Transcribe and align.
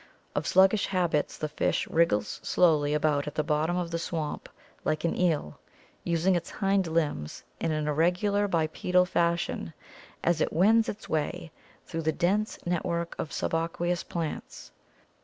Of 0.33 0.47
sluggish 0.47 0.87
habits, 0.87 1.37
the 1.37 1.47
fish 1.47 1.87
wriggles 1.87 2.39
slowly 2.41 2.95
about 2.95 3.27
at 3.27 3.35
the 3.35 3.43
bottom 3.43 3.77
of 3.77 3.91
the 3.91 3.99
swamp 3.99 4.49
like 4.83 5.03
an 5.05 5.15
eel, 5.15 5.59
using 6.03 6.33
its 6.35 6.49
hind 6.49 6.87
limbs 6.87 7.43
in 7.59 7.71
an 7.71 7.87
irregular 7.87 8.47
bipedal 8.47 9.05
fashion 9.05 9.73
as 10.23 10.41
it 10.41 10.51
wends 10.51 10.89
its 10.89 11.07
way 11.07 11.51
through 11.85 12.01
the 12.01 12.11
dense 12.11 12.57
network 12.65 13.13
of 13.19 13.31
suba 13.31 13.69
queous 13.69 14.01
plants. 14.03 14.71